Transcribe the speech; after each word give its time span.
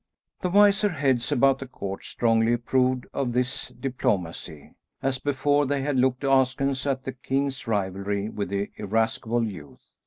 The 0.41 0.49
wiser 0.49 0.89
heads 0.89 1.31
about 1.31 1.59
the 1.59 1.67
court 1.67 2.05
strongly 2.05 2.53
approved 2.53 3.05
of 3.13 3.33
this 3.33 3.67
diplomacy, 3.67 4.73
as 5.03 5.19
before 5.19 5.67
they 5.67 5.83
had 5.83 5.95
looked 5.97 6.23
askance 6.23 6.87
at 6.87 7.03
the 7.03 7.11
king's 7.13 7.67
rivalry 7.67 8.27
with 8.27 8.49
the 8.49 8.71
irascible 8.77 9.43
youth. 9.43 9.91